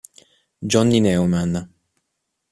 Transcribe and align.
Johnny 0.65 0.97
Neumann 0.99 1.53